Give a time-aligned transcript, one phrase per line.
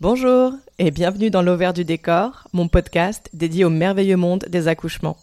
[0.00, 5.16] Bonjour et bienvenue dans l'Auvers du décor, mon podcast dédié au merveilleux monde des accouchements.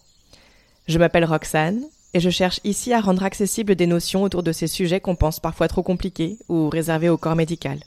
[0.88, 1.84] Je m'appelle Roxane
[2.14, 5.42] et je cherche ici à rendre accessibles des notions autour de ces sujets qu'on pense
[5.42, 7.82] parfois trop compliqués ou réservés au corps médical.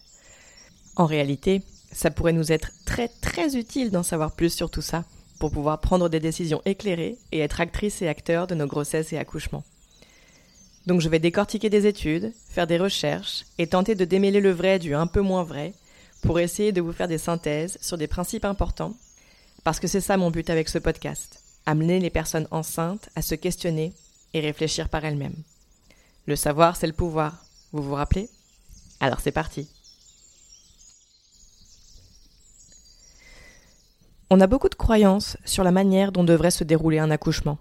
[0.96, 5.04] En réalité, ça pourrait nous être très très utile d'en savoir plus sur tout ça
[5.38, 9.18] pour pouvoir prendre des décisions éclairées et être actrices et acteurs de nos grossesses et
[9.18, 9.64] accouchements.
[10.86, 14.78] Donc je vais décortiquer des études, faire des recherches et tenter de démêler le vrai
[14.78, 15.72] du un peu moins vrai
[16.24, 18.94] pour essayer de vous faire des synthèses sur des principes importants,
[19.62, 23.34] parce que c'est ça mon but avec ce podcast, amener les personnes enceintes à se
[23.34, 23.92] questionner
[24.32, 25.36] et réfléchir par elles-mêmes.
[26.26, 28.30] Le savoir, c'est le pouvoir, vous vous rappelez?
[29.00, 29.68] Alors c'est parti.
[34.30, 37.58] On a beaucoup de croyances sur la manière dont devrait se dérouler un accouchement.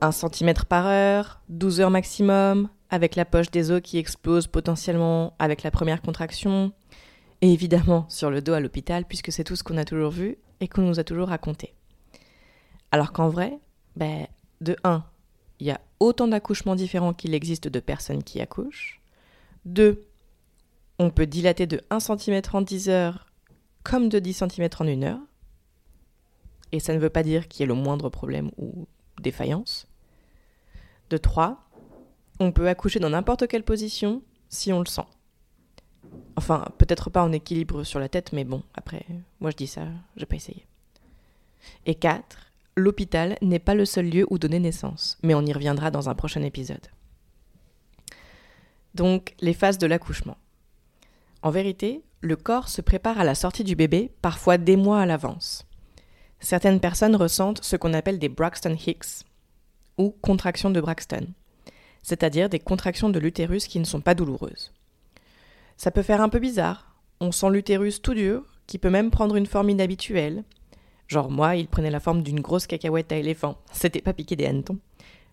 [0.00, 5.34] 1 cm par heure, 12 heures maximum, avec la poche des os qui explose potentiellement
[5.38, 6.72] avec la première contraction,
[7.42, 10.38] et évidemment sur le dos à l'hôpital, puisque c'est tout ce qu'on a toujours vu
[10.60, 11.74] et qu'on nous a toujours raconté.
[12.92, 13.58] Alors qu'en vrai,
[13.96, 14.26] ben,
[14.60, 15.04] de 1,
[15.58, 19.00] il y a autant d'accouchements différents qu'il existe de personnes qui accouchent.
[19.64, 20.06] 2,
[20.98, 23.26] on peut dilater de 1 cm en 10 heures
[23.82, 25.20] comme de 10 cm en 1 heure.
[26.70, 28.86] Et ça ne veut pas dire qu'il y ait le moindre problème ou
[29.20, 29.88] défaillance.
[31.10, 31.68] De 3,
[32.38, 35.06] on peut accoucher dans n'importe quelle position si on le sent.
[36.36, 39.04] Enfin, peut-être pas en équilibre sur la tête, mais bon, après,
[39.40, 39.86] moi je dis ça,
[40.16, 40.66] j'ai pas essayé.
[41.86, 42.50] Et 4.
[42.76, 46.14] L'hôpital n'est pas le seul lieu où donner naissance, mais on y reviendra dans un
[46.14, 46.86] prochain épisode.
[48.94, 50.36] Donc, les phases de l'accouchement.
[51.42, 55.06] En vérité, le corps se prépare à la sortie du bébé, parfois des mois à
[55.06, 55.66] l'avance.
[56.40, 59.24] Certaines personnes ressentent ce qu'on appelle des Braxton Hicks,
[59.98, 61.26] ou contractions de Braxton,
[62.02, 64.72] c'est-à-dire des contractions de l'utérus qui ne sont pas douloureuses.
[65.76, 66.96] Ça peut faire un peu bizarre.
[67.20, 70.44] On sent l'utérus tout dur, qui peut même prendre une forme inhabituelle.
[71.08, 73.58] Genre moi, il prenait la forme d'une grosse cacahuète à éléphant.
[73.72, 74.78] C'était pas piqué des hannetons.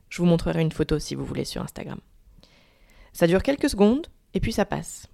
[0.10, 2.00] Je vous montrerai une photo si vous voulez sur Instagram.
[3.14, 5.08] Ça dure quelques secondes, et puis ça passe.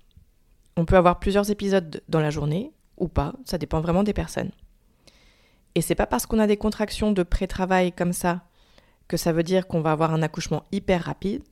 [0.77, 4.51] On peut avoir plusieurs épisodes dans la journée, ou pas, ça dépend vraiment des personnes.
[5.75, 8.43] Et c'est pas parce qu'on a des contractions de pré-travail comme ça
[9.07, 11.43] que ça veut dire qu'on va avoir un accouchement hyper rapide.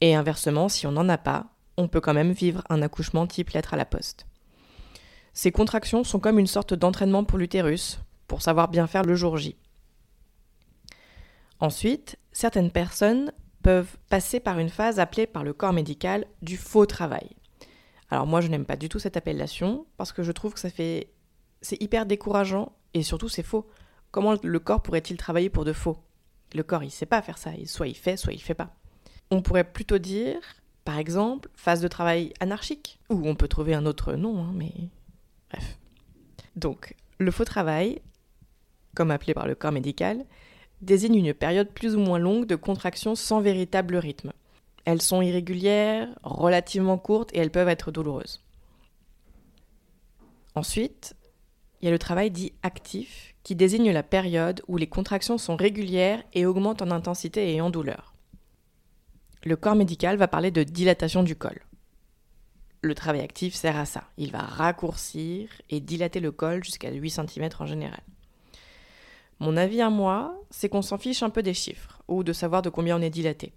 [0.00, 1.46] Et inversement, si on n'en a pas,
[1.78, 4.26] on peut quand même vivre un accouchement type lettre à la poste.
[5.32, 9.36] Ces contractions sont comme une sorte d'entraînement pour l'utérus, pour savoir bien faire le jour
[9.36, 9.56] J.
[11.60, 13.32] Ensuite, certaines personnes
[13.62, 17.30] peuvent passer par une phase appelée par le corps médical du faux travail.
[18.10, 20.70] Alors moi je n'aime pas du tout cette appellation parce que je trouve que ça
[20.70, 21.12] fait
[21.60, 23.68] c'est hyper décourageant et surtout c'est faux.
[24.10, 25.98] Comment le corps pourrait-il travailler pour de faux?
[26.54, 28.74] Le corps il sait pas faire ça, soit il fait, soit il fait pas.
[29.30, 30.40] On pourrait plutôt dire
[30.88, 34.72] par exemple, phase de travail anarchique, ou on peut trouver un autre nom, hein, mais
[35.50, 35.76] bref.
[36.56, 38.00] Donc, le faux travail,
[38.94, 40.24] comme appelé par le corps médical,
[40.80, 44.32] désigne une période plus ou moins longue de contraction sans véritable rythme.
[44.86, 48.42] Elles sont irrégulières, relativement courtes et elles peuvent être douloureuses.
[50.54, 51.16] Ensuite,
[51.82, 55.56] il y a le travail dit actif, qui désigne la période où les contractions sont
[55.56, 58.14] régulières et augmentent en intensité et en douleur.
[59.44, 61.60] Le corps médical va parler de dilatation du col.
[62.82, 64.04] Le travail actif sert à ça.
[64.16, 68.00] Il va raccourcir et dilater le col jusqu'à 8 cm en général.
[69.40, 72.62] Mon avis à moi, c'est qu'on s'en fiche un peu des chiffres ou de savoir
[72.62, 73.52] de combien on est dilaté.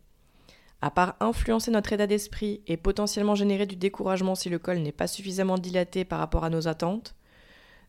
[0.82, 4.92] À part influencer notre état d'esprit et potentiellement générer du découragement si le col n'est
[4.92, 7.16] pas suffisamment dilaté par rapport à nos attentes,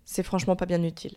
[0.05, 1.17] c'est franchement pas bien utile.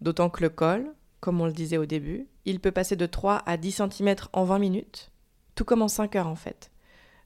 [0.00, 3.42] D'autant que le col, comme on le disait au début, il peut passer de 3
[3.46, 5.10] à 10 cm en 20 minutes,
[5.58, 6.70] tout comme en 5 heures en fait.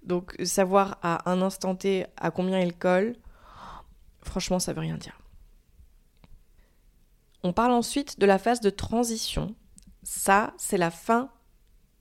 [0.05, 3.15] Donc savoir à un instant T à combien il colle,
[4.23, 5.21] franchement ça veut rien dire.
[7.43, 9.55] On parle ensuite de la phase de transition.
[10.03, 11.29] Ça, c'est la fin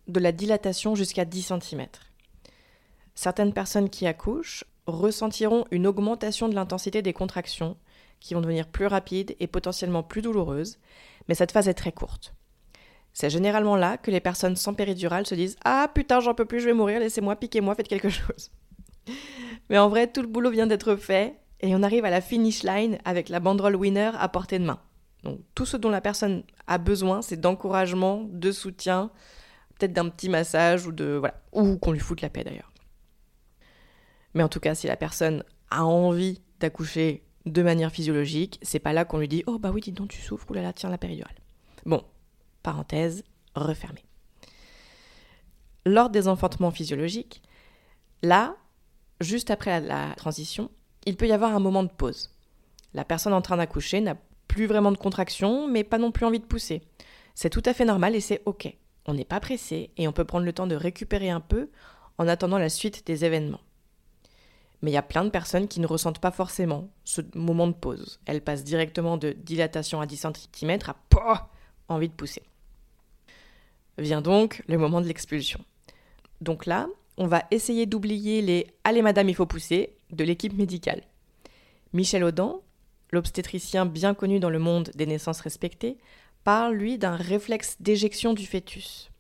[0.07, 1.87] de la dilatation jusqu'à 10 cm.
[3.13, 7.75] Certaines personnes qui accouchent ressentiront une augmentation de l'intensité des contractions
[8.21, 10.79] qui vont devenir plus rapides et potentiellement plus douloureuses,
[11.27, 12.33] mais cette phase est très courte.
[13.13, 16.61] C'est généralement là que les personnes sans péridurale se disent Ah putain, j'en peux plus,
[16.61, 18.51] je vais mourir, laissez-moi, piquez-moi, faites quelque chose.
[19.69, 22.63] Mais en vrai, tout le boulot vient d'être fait et on arrive à la finish
[22.63, 24.79] line avec la banderole winner à portée de main.
[25.23, 29.11] Donc tout ce dont la personne a besoin, c'est d'encouragement, de soutien,
[29.77, 32.71] peut-être d'un petit massage ou de voilà, ou qu'on lui foute la paix d'ailleurs.
[34.33, 38.93] Mais en tout cas, si la personne a envie d'accoucher de manière physiologique, c'est pas
[38.93, 41.35] là qu'on lui dit "Oh bah oui, dis donc tu souffres, oulala, tiens la péridurale."
[41.85, 42.03] Bon,
[42.61, 43.23] parenthèse
[43.55, 44.05] refermée.
[45.85, 47.41] Lors des enfantements physiologiques,
[48.21, 48.55] là,
[49.19, 50.69] juste après la transition,
[51.05, 52.29] il peut y avoir un moment de pause.
[52.93, 54.15] La personne en train d'accoucher n'a
[54.47, 56.81] plus vraiment de contraction, mais pas non plus envie de pousser.
[57.33, 58.75] C'est tout à fait normal et c'est ok.
[59.07, 61.69] On n'est pas pressé et on peut prendre le temps de récupérer un peu
[62.17, 63.61] en attendant la suite des événements.
[64.81, 67.73] Mais il y a plein de personnes qui ne ressentent pas forcément ce moment de
[67.73, 68.19] pause.
[68.25, 71.49] Elles passent directement de dilatation à 10 cm à pas
[71.87, 72.43] envie de pousser.
[74.01, 75.63] Vient donc le moment de l'expulsion.
[76.41, 76.87] Donc là,
[77.17, 81.03] on va essayer d'oublier les Allez madame, il faut pousser de l'équipe médicale.
[81.93, 82.55] Michel Audin,
[83.11, 85.99] l'obstétricien bien connu dans le monde des naissances respectées,
[86.43, 89.11] parle, lui, d'un réflexe d'éjection du fœtus.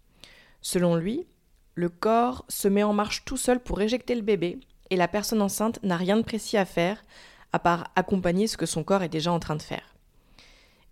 [0.61, 1.27] Selon lui,
[1.75, 4.57] le corps se met en marche tout seul pour éjecter le bébé,
[4.89, 7.05] et la personne enceinte n'a rien de précis à faire,
[7.53, 9.93] à part accompagner ce que son corps est déjà en train de faire.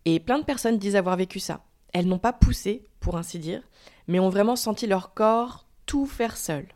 [0.06, 1.64] Et plein de personnes disent avoir vécu ça.
[1.94, 3.64] Elles n'ont pas poussé, pour ainsi dire,
[4.08, 6.68] mais ont vraiment senti leur corps tout faire seul.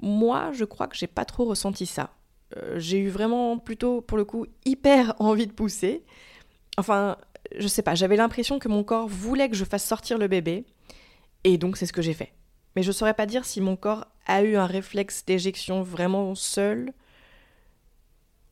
[0.00, 2.10] Moi, je crois que j'ai pas trop ressenti ça.
[2.56, 6.04] Euh, j'ai eu vraiment plutôt, pour le coup, hyper envie de pousser.
[6.76, 7.16] Enfin,
[7.56, 10.64] je sais pas, j'avais l'impression que mon corps voulait que je fasse sortir le bébé,
[11.44, 12.32] et donc c'est ce que j'ai fait.
[12.76, 16.92] Mais je saurais pas dire si mon corps a eu un réflexe d'éjection vraiment seul.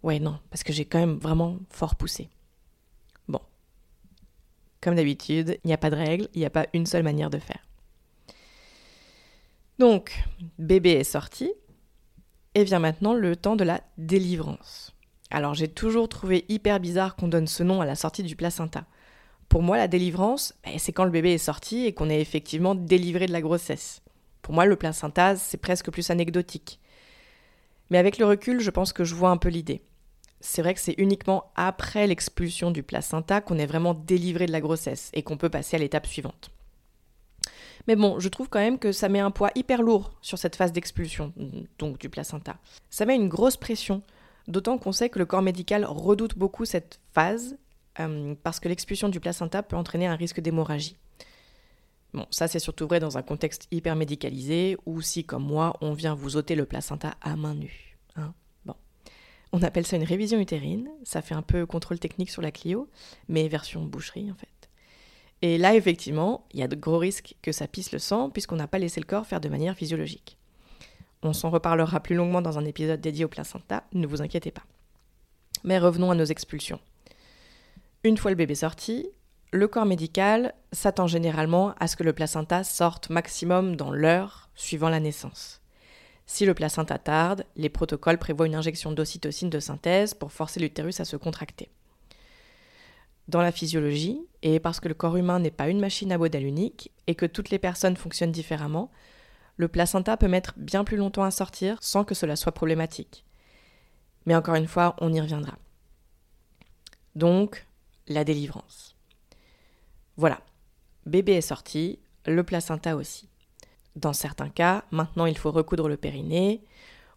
[0.02, 2.28] Ouais, non, parce que j'ai quand même vraiment fort poussé.
[4.80, 7.30] Comme d'habitude, il n'y a pas de règle, il n'y a pas une seule manière
[7.30, 7.66] de faire.
[9.78, 10.24] Donc,
[10.58, 11.52] bébé est sorti,
[12.56, 14.94] et vient maintenant le temps de la délivrance.
[15.30, 18.86] Alors j'ai toujours trouvé hyper bizarre qu'on donne ce nom à la sortie du placenta.
[19.50, 22.74] Pour moi, la délivrance, ben, c'est quand le bébé est sorti et qu'on est effectivement
[22.74, 24.00] délivré de la grossesse.
[24.40, 26.80] Pour moi, le placenta, c'est presque plus anecdotique.
[27.90, 29.82] Mais avec le recul, je pense que je vois un peu l'idée.
[30.40, 34.60] C'est vrai que c'est uniquement après l'expulsion du placenta qu'on est vraiment délivré de la
[34.60, 36.50] grossesse et qu'on peut passer à l'étape suivante.
[37.86, 40.56] Mais bon, je trouve quand même que ça met un poids hyper lourd sur cette
[40.56, 41.32] phase d'expulsion,
[41.78, 42.56] donc du placenta.
[42.90, 44.02] Ça met une grosse pression,
[44.48, 47.56] d'autant qu'on sait que le corps médical redoute beaucoup cette phase,
[48.00, 50.96] euh, parce que l'expulsion du placenta peut entraîner un risque d'hémorragie.
[52.12, 55.92] Bon, ça c'est surtout vrai dans un contexte hyper médicalisé, ou si, comme moi, on
[55.92, 57.96] vient vous ôter le placenta à main nue.
[58.16, 58.34] Hein.
[59.52, 62.88] On appelle ça une révision utérine, ça fait un peu contrôle technique sur la Clio,
[63.28, 64.48] mais version boucherie en fait.
[65.42, 68.56] Et là, effectivement, il y a de gros risques que ça pisse le sang puisqu'on
[68.56, 70.38] n'a pas laissé le corps faire de manière physiologique.
[71.22, 74.64] On s'en reparlera plus longuement dans un épisode dédié au placenta, ne vous inquiétez pas.
[75.64, 76.80] Mais revenons à nos expulsions.
[78.04, 79.08] Une fois le bébé sorti,
[79.52, 84.88] le corps médical s'attend généralement à ce que le placenta sorte maximum dans l'heure suivant
[84.88, 85.60] la naissance.
[86.26, 91.00] Si le placenta tarde, les protocoles prévoient une injection d'ocytocine de synthèse pour forcer l'utérus
[91.00, 91.70] à se contracter
[93.28, 96.44] dans la physiologie, et parce que le corps humain n'est pas une machine à modèle
[96.44, 98.90] unique, et que toutes les personnes fonctionnent différemment,
[99.56, 103.24] le placenta peut mettre bien plus longtemps à sortir sans que cela soit problématique.
[104.26, 105.56] Mais encore une fois, on y reviendra.
[107.14, 107.66] Donc,
[108.06, 108.94] la délivrance.
[110.16, 110.40] Voilà,
[111.04, 113.28] bébé est sorti, le placenta aussi.
[113.96, 116.62] Dans certains cas, maintenant il faut recoudre le périnée,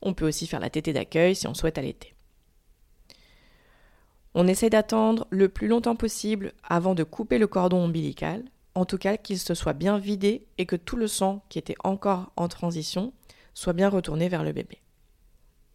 [0.01, 2.15] on peut aussi faire la tétée d'accueil si on souhaite allaiter.
[4.33, 8.45] On essaie d'attendre le plus longtemps possible avant de couper le cordon ombilical,
[8.75, 11.75] en tout cas qu'il se soit bien vidé et que tout le sang qui était
[11.83, 13.11] encore en transition
[13.53, 14.79] soit bien retourné vers le bébé.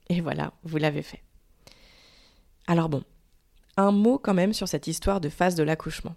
[0.09, 1.23] Et voilà, vous l'avez fait.
[2.67, 3.03] Alors bon,
[3.77, 6.15] un mot quand même sur cette histoire de phase de l'accouchement.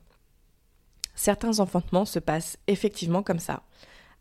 [1.15, 3.63] Certains enfantements se passent effectivement comme ça,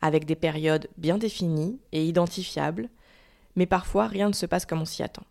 [0.00, 2.88] avec des périodes bien définies et identifiables,
[3.54, 5.24] mais parfois rien ne se passe comme on s'y attend.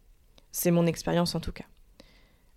[0.51, 1.65] C'est mon expérience en tout cas.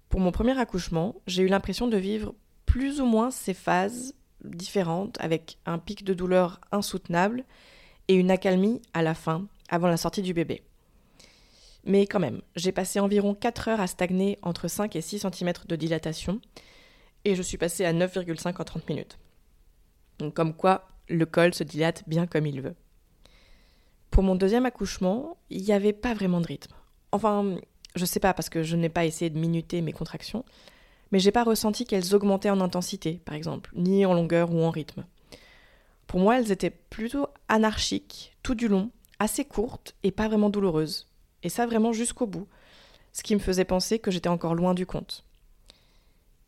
[0.08, 2.34] Pour mon premier accouchement, j'ai eu l'impression de vivre
[2.64, 7.44] plus ou moins ces phases différentes, avec un pic de douleur insoutenable
[8.08, 10.62] et une accalmie à la fin, avant la sortie du bébé.
[11.84, 15.52] Mais quand même, j'ai passé environ 4 heures à stagner entre 5 et 6 cm
[15.66, 16.40] de dilatation,
[17.24, 19.18] et je suis passée à 9,5 en 30 minutes.
[20.18, 22.74] Donc comme quoi, le col se dilate bien comme il veut.
[24.10, 26.74] Pour mon deuxième accouchement, il n'y avait pas vraiment de rythme.
[27.12, 27.56] Enfin,
[27.94, 30.44] je sais pas parce que je n'ai pas essayé de minuter mes contractions,
[31.10, 34.70] mais j'ai pas ressenti qu'elles augmentaient en intensité, par exemple, ni en longueur ou en
[34.70, 35.04] rythme.
[36.06, 41.08] Pour moi, elles étaient plutôt anarchiques, tout du long, assez courtes et pas vraiment douloureuses.
[41.42, 42.48] Et ça vraiment jusqu'au bout,
[43.12, 45.24] ce qui me faisait penser que j'étais encore loin du compte.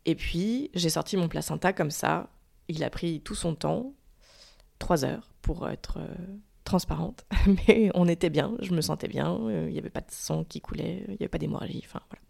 [0.05, 2.29] Et puis, j'ai sorti mon placenta comme ça.
[2.67, 3.93] Il a pris tout son temps,
[4.81, 6.07] trois heures pour être euh,
[6.65, 7.25] transparente,
[7.67, 10.43] mais on était bien, je me sentais bien, euh, il n'y avait pas de sang
[10.43, 12.21] qui coulait, il n'y avait pas d'hémorragie, enfin voilà.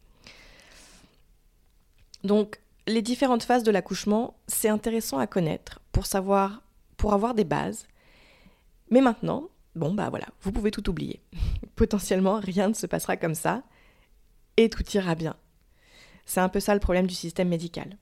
[2.24, 6.62] Donc, les différentes phases de l'accouchement, c'est intéressant à connaître pour savoir,
[6.98, 7.88] pour avoir des bases.
[8.92, 11.22] Mais maintenant, bon bah voilà, vous pouvez tout oublier.
[11.76, 13.64] Potentiellement, rien ne se passera comme ça
[14.58, 15.36] et tout ira bien.
[16.26, 17.98] C'est un peu ça le problème du système médical.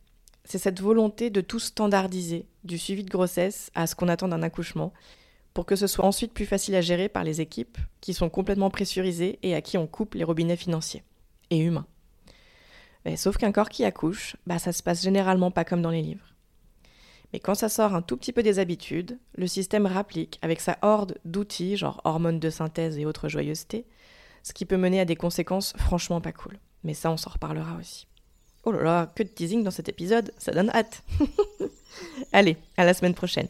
[0.50, 4.42] C'est cette volonté de tout standardiser, du suivi de grossesse à ce qu'on attend d'un
[4.42, 4.94] accouchement,
[5.54, 8.72] pour que ce soit ensuite plus facile à gérer par les équipes qui sont complètement
[8.72, 11.04] pressurisées et à qui on coupe les robinets financiers
[11.52, 11.86] et humains.
[13.16, 16.34] sauf qu'un corps qui accouche, bah ça se passe généralement pas comme dans les livres.
[17.32, 20.80] Mais quand ça sort un tout petit peu des habitudes, le système rapplique avec sa
[20.82, 23.86] horde d'outils, genre hormones de synthèse et autres joyeusetés,
[24.42, 26.58] ce qui peut mener à des conséquences franchement pas cool.
[26.84, 28.08] Mais ça, on s'en reparlera aussi.
[28.64, 31.04] Oh là là, que de teasing dans cet épisode, ça donne hâte.
[32.34, 33.48] Allez, à la semaine prochaine.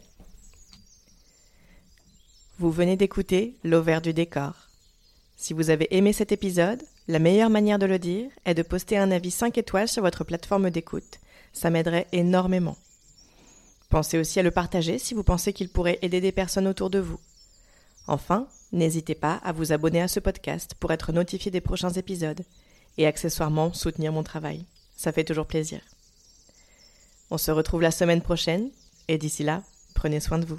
[2.58, 4.68] Vous venez d'écouter L'Auvert du décor.
[5.36, 8.98] Si vous avez aimé cet épisode, la meilleure manière de le dire est de poster
[8.98, 11.18] un avis 5 étoiles sur votre plateforme d'écoute.
[11.52, 12.76] Ça m'aiderait énormément.
[13.88, 17.00] Pensez aussi à le partager si vous pensez qu'il pourrait aider des personnes autour de
[17.00, 17.18] vous.
[18.06, 22.42] Enfin, n'hésitez pas à vous abonner à ce podcast pour être notifié des prochains épisodes
[22.98, 24.66] et accessoirement soutenir mon travail.
[25.00, 25.80] Ça fait toujours plaisir.
[27.30, 28.68] On se retrouve la semaine prochaine
[29.08, 29.62] et d'ici là,
[29.94, 30.58] prenez soin de vous.